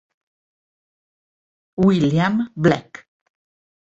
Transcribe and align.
William 1.85 2.49
Black 2.57 3.05